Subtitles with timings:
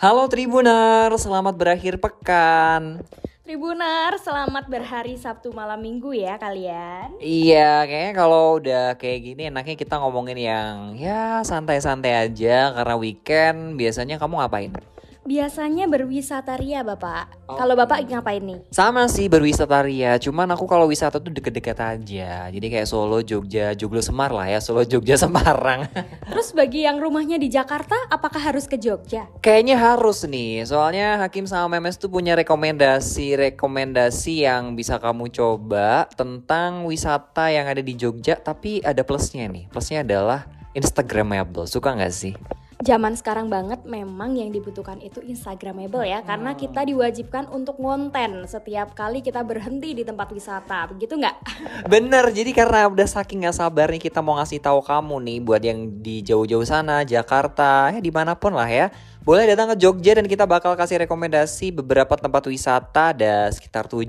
[0.00, 3.04] Halo Tribuner, selamat berakhir pekan.
[3.44, 7.20] Tribuner, selamat berhari Sabtu malam minggu ya kalian.
[7.20, 13.76] Iya, kayaknya kalau udah kayak gini enaknya kita ngomongin yang ya santai-santai aja karena weekend
[13.76, 14.72] biasanya kamu ngapain?
[15.20, 17.44] Biasanya berwisata ria Bapak.
[17.44, 18.64] Kalau Bapak ngapain nih?
[18.72, 22.48] Sama sih berwisata ria, cuman aku kalau wisata tuh deket-deket aja.
[22.48, 25.84] Jadi kayak Solo, Jogja, Joglo Semar lah ya, Solo, Jogja, Semarang.
[26.24, 29.28] Terus bagi yang rumahnya di Jakarta, apakah harus ke Jogja?
[29.44, 36.88] Kayaknya harus nih, soalnya Hakim sama Memes tuh punya rekomendasi-rekomendasi yang bisa kamu coba tentang
[36.88, 39.68] wisata yang ada di Jogja, tapi ada plusnya nih.
[39.68, 42.32] Plusnya adalah Instagramable, suka nggak sih?
[42.80, 48.96] Zaman sekarang banget memang yang dibutuhkan itu Instagramable ya Karena kita diwajibkan untuk ngonten setiap
[48.96, 51.36] kali kita berhenti di tempat wisata Begitu nggak?
[51.92, 55.60] Bener, jadi karena udah saking gak sabar nih kita mau ngasih tahu kamu nih buat
[55.60, 58.88] yang di jauh-jauh sana, Jakarta, ya di mana pun lah ya.
[59.20, 64.08] Boleh datang ke Jogja dan kita bakal kasih rekomendasi beberapa tempat wisata, ada sekitar 7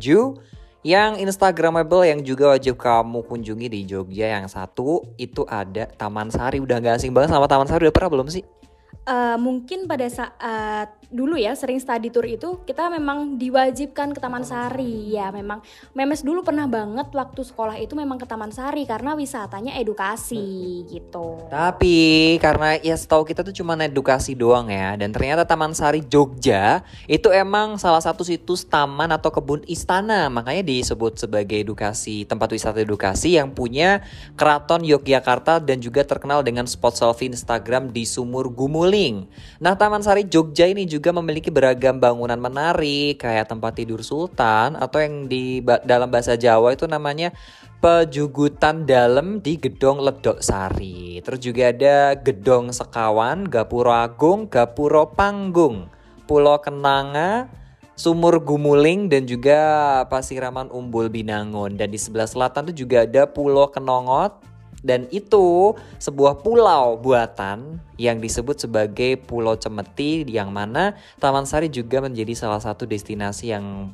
[0.82, 6.58] yang Instagramable yang juga wajib kamu kunjungi di Jogja yang satu itu ada Taman Sari
[6.58, 8.61] udah gak asing banget sama Taman Sari udah pernah belum sih?
[9.02, 14.48] Uh, mungkin pada saat dulu ya sering study tour itu kita memang diwajibkan ke Taman
[14.48, 15.12] Sari.
[15.12, 15.60] Ya memang.
[15.92, 21.44] Memes dulu pernah banget waktu sekolah itu memang ke Taman Sari karena wisatanya edukasi gitu.
[21.52, 26.86] Tapi karena ya setahu kita tuh cuma edukasi doang ya dan ternyata Taman Sari Jogja
[27.12, 30.32] itu emang salah satu situs taman atau kebun istana.
[30.32, 34.00] Makanya disebut sebagai edukasi tempat wisata edukasi yang punya
[34.40, 38.48] keraton Yogyakarta dan juga terkenal dengan spot selfie Instagram di Sumur
[38.82, 39.30] Gumuling
[39.62, 44.98] nah Taman Sari Jogja ini juga memiliki beragam bangunan menarik kayak tempat tidur sultan atau
[44.98, 47.30] yang di dalam bahasa Jawa itu namanya
[47.78, 51.18] pejugutan dalam di Gedong Ledok Sari.
[51.22, 55.90] Terus juga ada Gedong Sekawan, Gapuro Agung, Gapuro Panggung,
[56.30, 57.50] Pulau Kenanga,
[57.98, 59.62] Sumur Gumuling dan juga
[60.10, 64.42] Pasiraman Umbul Binangun dan di sebelah selatan itu juga ada Pulau Kenongot,
[64.82, 72.02] dan itu sebuah pulau buatan yang disebut sebagai Pulau Cemeti yang mana Taman Sari juga
[72.02, 73.94] menjadi salah satu destinasi yang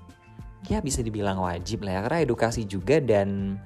[0.71, 3.59] ya bisa dibilang wajib lah ya karena edukasi juga dan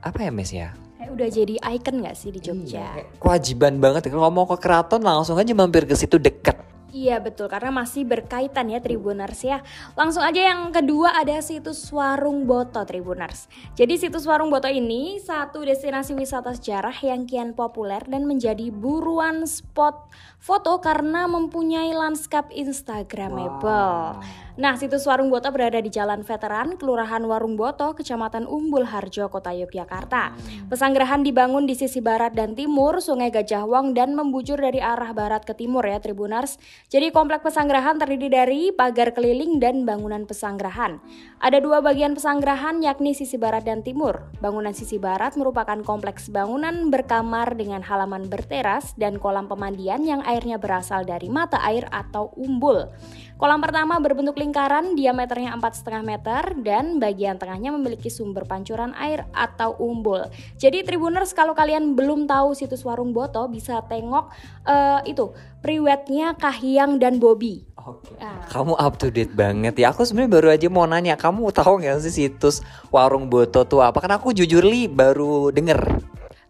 [0.00, 0.72] apa ya Mes ya?
[1.12, 2.96] udah jadi icon gak sih di Jogja?
[2.96, 6.56] Iya, kewajiban banget kalau mau ke keraton langsung aja mampir ke situ deket
[6.92, 9.64] Iya betul karena masih berkaitan ya Tribuners ya.
[9.96, 13.48] Langsung aja yang kedua ada situs Warung Boto Tribuners.
[13.72, 19.48] Jadi situs Warung Boto ini satu destinasi wisata sejarah yang kian populer dan menjadi buruan
[19.48, 24.20] spot foto karena mempunyai lanskap instagramable.
[24.20, 24.20] Wow.
[24.52, 29.48] Nah, situs Warung Boto berada di Jalan Veteran, Kelurahan Warung Boto, Kecamatan Umbul Harjo, Kota
[29.48, 30.36] Yogyakarta.
[30.36, 30.68] Hmm.
[30.68, 35.48] Pesanggerahan dibangun di sisi barat dan timur Sungai Gajah Wong dan membujur dari arah barat
[35.48, 36.60] ke timur ya Tribuners.
[36.92, 41.00] Jadi komplek pesanggerahan terdiri dari pagar keliling dan bangunan pesanggerahan.
[41.40, 44.28] Ada dua bagian pesanggerahan yakni sisi barat dan timur.
[44.44, 50.60] Bangunan sisi barat merupakan kompleks bangunan berkamar dengan halaman berteras dan kolam pemandian yang airnya
[50.60, 52.92] berasal dari mata air atau umbul.
[53.40, 59.78] Kolam pertama berbentuk lingkaran, diameternya 4,5 meter dan bagian tengahnya memiliki sumber pancuran air atau
[59.78, 60.26] umbul.
[60.58, 64.34] Jadi Tribuners kalau kalian belum tahu situs Warung Boto bisa tengok
[64.66, 65.30] uh, itu
[65.62, 67.62] priwetnya Kahiyang dan Bobby.
[67.78, 68.18] Oke.
[68.18, 68.26] Okay.
[68.26, 68.42] Ah.
[68.50, 69.94] Kamu up to date banget ya.
[69.94, 74.02] Aku sebenarnya baru aja mau nanya, kamu tahu nggak sih situs Warung Boto tuh apa?
[74.02, 76.02] Karena aku jujur li baru denger.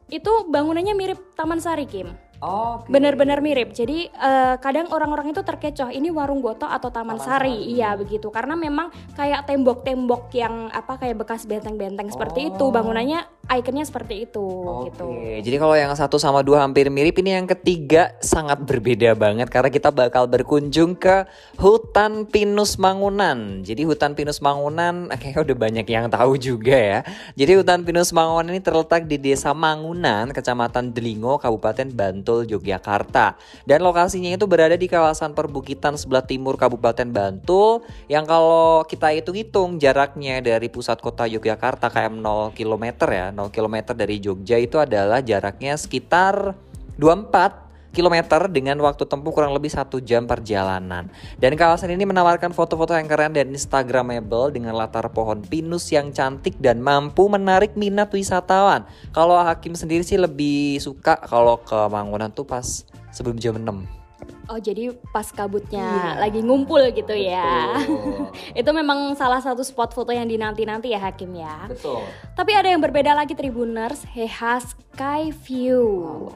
[0.08, 2.31] Itu bangunannya mirip Taman Sari Kim.
[2.42, 2.90] Oh, okay.
[2.90, 3.70] benar-benar mirip.
[3.70, 7.54] Jadi uh, kadang orang-orang itu terkecoh ini warung Boto atau Taman, Taman Sari.
[7.54, 7.78] Sari.
[7.78, 8.34] Iya begitu.
[8.34, 12.12] Karena memang kayak tembok-tembok yang apa kayak bekas benteng-benteng oh.
[12.18, 12.64] seperti itu.
[12.66, 12.74] Oh.
[12.74, 14.84] Bangunannya ikonnya seperti itu okay.
[14.88, 15.06] gitu.
[15.42, 19.68] Jadi kalau yang satu sama dua hampir mirip, ini yang ketiga sangat berbeda banget karena
[19.68, 21.26] kita bakal berkunjung ke
[21.58, 23.66] hutan pinus Mangunan.
[23.66, 27.00] Jadi hutan pinus Mangunan kayaknya udah banyak yang tahu juga ya.
[27.34, 33.34] Jadi hutan pinus Mangunan ini terletak di Desa Mangunan, Kecamatan Delingo, Kabupaten Bantul Yogyakarta.
[33.66, 39.82] Dan lokasinya itu berada di kawasan perbukitan sebelah timur Kabupaten Bantul yang kalau kita hitung-hitung
[39.82, 45.24] jaraknya dari pusat kota Yogyakarta kayak 0 km ya, 0 km dari Jogja itu adalah
[45.24, 46.54] jaraknya sekitar
[47.00, 47.62] 24
[47.92, 51.12] kilometer dengan waktu tempuh kurang lebih satu jam perjalanan.
[51.36, 56.56] Dan kawasan ini menawarkan foto-foto yang keren dan instagramable dengan latar pohon pinus yang cantik
[56.58, 58.88] dan mampu menarik minat wisatawan.
[59.12, 64.01] Kalau Hakim sendiri sih lebih suka kalau ke Mangunan tuh pas sebelum jam 6
[64.50, 66.18] Oh jadi pas kabutnya Iya.
[66.18, 67.78] lagi ngumpul gitu ya.
[68.58, 71.70] Itu memang salah satu spot foto yang dinanti-nanti ya Hakim ya.
[71.70, 72.02] Betul.
[72.34, 75.82] Tapi ada yang berbeda lagi Tribuners, Heha Sky View.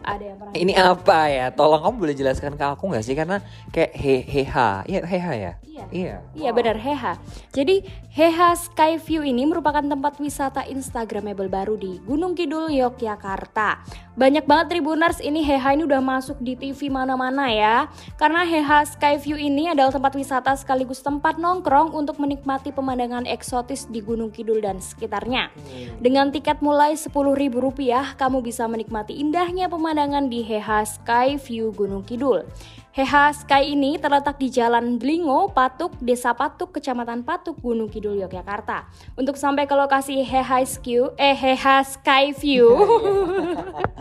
[0.06, 1.46] Ada yang pernah Ini apa ya?
[1.50, 3.14] Tolong kamu boleh jelaskan ke aku nggak sih?
[3.18, 5.52] Karena kayak he heha, iya heha ya.
[5.66, 5.84] Iya.
[5.92, 6.16] Iya.
[6.32, 7.20] Iya benar Heha.
[7.52, 13.84] Jadi Heha Sky View ini merupakan tempat wisata instagramable baru di Gunung Kidul Yogyakarta.
[14.16, 17.84] Banyak banget Tribuners ini Heha ini udah masuk di TV mana-mana ya.
[18.16, 23.84] Karena Heha Sky View ini adalah tempat wisata sekaligus tempat nongkrong untuk menikmati pemandangan eksotis
[23.92, 25.52] di Gunung Kidul dan sekitarnya.
[26.00, 32.48] Dengan tiket mulai Rp10.000, kamu bisa menikmati indahnya pemandangan di Heha Sky View Gunung Kidul.
[32.96, 38.88] Heha Sky ini terletak di Jalan Blingo, Patuk, Desa Patuk, Kecamatan Patuk, Gunung Kidul, Yogyakarta.
[39.12, 42.72] Untuk sampai ke lokasi Heha Sky, eh Heha Sky View,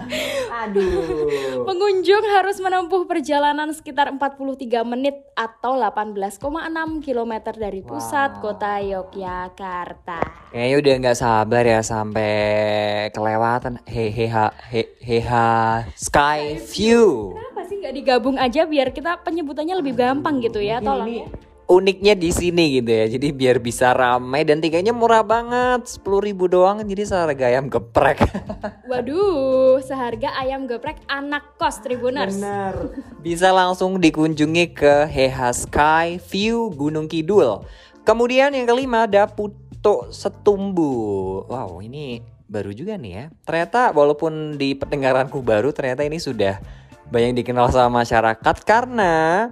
[0.66, 1.66] Aduh.
[1.66, 8.42] pengunjung harus menempuh perjalanan sekitar 43 menit atau 18,6 km dari pusat Wow.
[8.42, 10.20] kota Yogyakarta.
[10.52, 12.34] Kayaknya udah nggak sabar ya sampai
[13.12, 17.36] kelewatan he heha he heha sky view.
[17.36, 21.28] Kenapa sih nggak digabung aja biar kita penyebutannya lebih gampang gitu ya, tolong ya.
[21.66, 23.10] Uniknya di sini gitu ya.
[23.10, 26.78] Jadi biar bisa ramai dan tiketnya murah banget, sepuluh ribu doang.
[26.86, 28.22] Jadi seharga ayam geprek.
[28.92, 32.38] Waduh, seharga ayam geprek anak kos Tribuners.
[32.38, 32.94] Benar.
[33.18, 37.66] Bisa langsung dikunjungi ke Heha Sky View Gunung Kidul.
[38.06, 41.50] Kemudian yang kelima ada Puto Setumbu.
[41.50, 43.26] Wow, ini baru juga nih ya.
[43.42, 46.62] Ternyata walaupun di pendengaranku baru, ternyata ini sudah
[47.10, 49.50] banyak dikenal sama masyarakat karena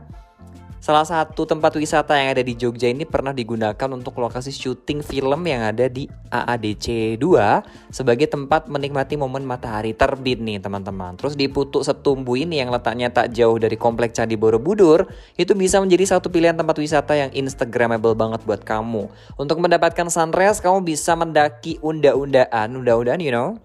[0.83, 5.47] Salah satu tempat wisata yang ada di Jogja ini pernah digunakan untuk lokasi syuting film
[5.47, 11.15] yang ada di AADC 2 sebagai tempat menikmati momen matahari terbit nih teman-teman.
[11.15, 15.07] Terus di Putuk Setumbu ini yang letaknya tak jauh dari komplek Candi Borobudur,
[15.39, 19.07] itu bisa menjadi satu pilihan tempat wisata yang instagramable banget buat kamu.
[19.39, 23.55] Untuk mendapatkan sunrise, kamu bisa mendaki unda-undaan, unda-undaan you know?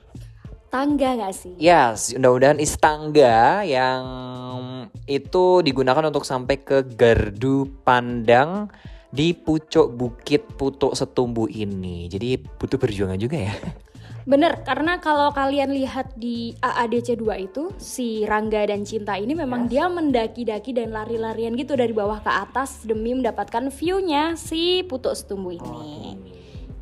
[0.68, 1.54] Tangga nggak sih?
[1.56, 4.04] Yes, undang-undang istangga yang
[5.08, 8.68] itu digunakan untuk sampai ke gardu pandang
[9.08, 12.04] di pucuk bukit putuk setumbu ini.
[12.12, 13.56] Jadi butuh perjuangan juga ya.
[14.28, 19.72] Bener, karena kalau kalian lihat di AADC 2 itu si Rangga dan Cinta ini memang
[19.72, 25.56] dia mendaki-daki dan lari-larian gitu dari bawah ke atas demi mendapatkan view-nya si Putuk Setumbu
[25.56, 26.20] ini.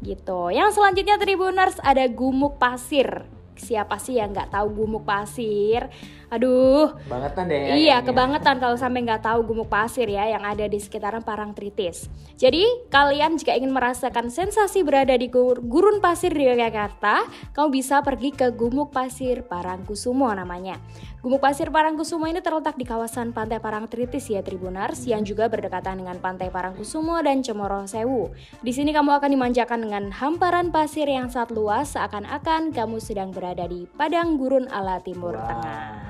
[0.02, 0.40] Gitu.
[0.50, 3.35] Yang selanjutnya Tribuners ada gumuk pasir.
[3.56, 5.88] Siapa sih yang nggak tahu gumuk pasir?
[6.26, 7.78] Aduh, Bangetan deh.
[7.86, 12.10] Iya, kebangetan kalau sampai nggak tahu gumuk pasir ya yang ada di sekitaran Parangtritis.
[12.34, 18.02] Jadi, kalian jika ingin merasakan sensasi berada di gur- gurun pasir di Yogyakarta, kamu bisa
[18.02, 20.82] pergi ke Gumuk Pasir Parangkusumo namanya.
[21.26, 26.22] Gumuk Pasir Parangkusumo ini terletak di kawasan Pantai Parangtritis ya Tribunars yang juga berdekatan dengan
[26.22, 28.30] Pantai Parangkusumo dan Cemoro Sewu.
[28.62, 33.66] Di sini kamu akan dimanjakan dengan hamparan pasir yang sangat luas seakan-akan kamu sedang berada
[33.66, 36.05] di padang gurun ala Timur Tengah.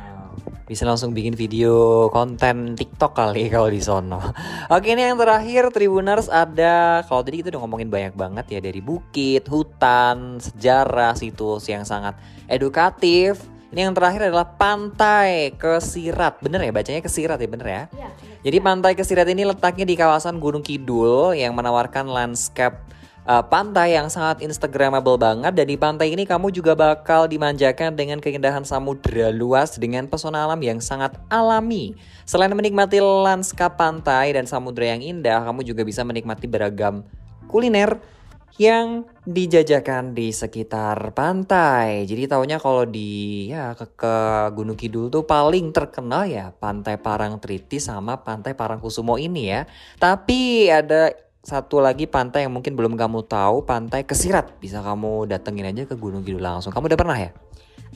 [0.67, 4.19] Bisa langsung bikin video konten TikTok kali kalau di sono.
[4.67, 8.83] Oke, ini yang terakhir Tribuners ada kalau tadi kita udah ngomongin banyak banget ya dari
[8.83, 12.19] bukit, hutan, sejarah, situs yang sangat
[12.51, 13.39] edukatif.
[13.71, 16.43] Ini yang terakhir adalah pantai Kesirat.
[16.43, 17.83] Bener ya bacanya Kesirat ya bener ya?
[17.95, 18.09] Iya,
[18.51, 22.75] Jadi pantai Kesirat ini letaknya di kawasan Gunung Kidul yang menawarkan landscape
[23.27, 28.23] uh, pantai yang sangat instagramable banget dan di pantai ini kamu juga bakal dimanjakan dengan
[28.23, 31.99] keindahan samudera luas dengan pesona alam yang sangat alami.
[32.25, 37.03] Selain menikmati lanskap pantai dan samudera yang indah, kamu juga bisa menikmati beragam
[37.47, 37.99] kuliner
[38.57, 42.09] yang dijajakan di sekitar pantai.
[42.09, 44.15] Jadi taunya kalau di ya ke, ke
[44.57, 49.69] Gunung Kidul tuh paling terkenal ya Pantai Parangtritis sama Pantai Parangkusumo ini ya.
[50.01, 51.13] Tapi ada
[51.47, 54.59] satu lagi pantai yang mungkin belum kamu tahu, Pantai Kesirat.
[54.59, 56.75] Bisa kamu datengin aja ke Gunung Kidul langsung.
[56.75, 57.31] Kamu udah pernah ya?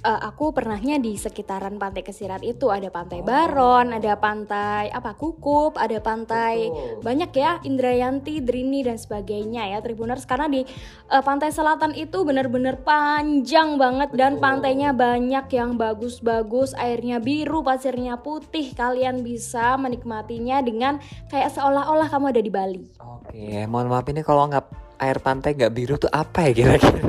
[0.00, 5.76] Eh, aku pernahnya di sekitaran Pantai Kesirat itu ada Pantai Baron, ada Pantai apa Kukup,
[5.76, 7.04] ada pantai Betul.
[7.04, 12.80] banyak ya Indrayanti, Drini dan sebagainya ya Tribuners karena di eh, pantai selatan itu benar-benar
[12.80, 14.44] panjang banget dan Betul.
[14.48, 18.72] pantainya banyak yang bagus-bagus, airnya biru, pasirnya putih.
[18.72, 20.96] Kalian bisa menikmatinya dengan
[21.28, 22.84] kayak seolah-olah kamu ada di Bali.
[23.04, 24.64] Oke, mohon maaf ini kalau nggak
[24.96, 27.04] air pantai nggak biru tuh apa ya kira-kira?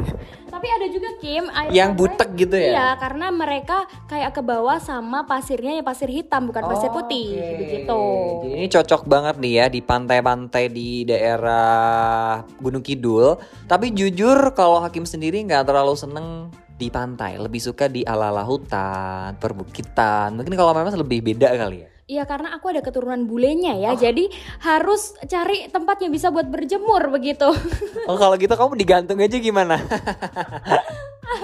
[0.62, 2.70] Tapi ada juga Kim yang butek gitu ya?
[2.70, 7.58] Iya, karena mereka kayak ke bawah sama pasirnya yang pasir hitam bukan pasir putih Oke.
[7.66, 8.02] begitu.
[8.46, 13.42] Jadi ini cocok banget nih ya di pantai-pantai di daerah Gunung Kidul.
[13.66, 19.34] Tapi jujur kalau Hakim sendiri nggak terlalu seneng di pantai, lebih suka di ala-ala hutan,
[19.42, 20.38] perbukitan.
[20.38, 21.91] Mungkin kalau memang lebih beda kali ya.
[22.12, 24.28] Iya karena aku ada keturunan bulenya ya, jadi
[24.68, 27.48] harus cari tempat yang bisa buat berjemur begitu.
[28.04, 29.80] Oh kalau gitu kamu digantung aja gimana?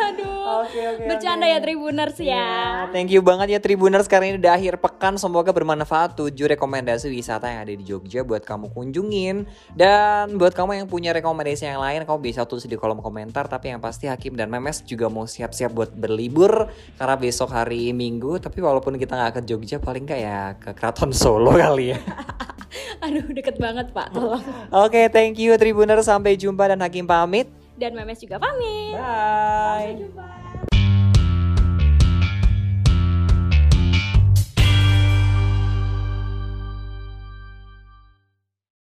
[0.08, 2.32] Aduh, Oke, oke, bercanda ya Tribuners ya.
[2.32, 4.08] Ya, thank you banget ya Tribuners.
[4.08, 6.16] Karena ini udah akhir pekan semoga bermanfaat.
[6.16, 9.44] 7 rekomendasi wisata yang ada di Jogja buat kamu kunjungin.
[9.76, 13.52] Dan buat kamu yang punya rekomendasi yang lain kamu bisa tulis di kolom komentar.
[13.52, 16.72] Tapi yang pasti Hakim dan Memes juga mau siap-siap buat berlibur.
[16.96, 21.12] Karena besok hari Minggu tapi walaupun kita nggak ke Jogja paling nggak ya ke Keraton
[21.12, 22.00] Solo kali ya.
[23.04, 24.44] Aduh, deket banget Pak, tolong.
[24.74, 26.08] Oke, thank you Tribuners.
[26.08, 27.57] Sampai jumpa dan Hakim pamit.
[27.78, 28.98] Dan Memes juga pamit.
[28.98, 29.02] Bye.
[29.02, 30.47] Sampai jumpa.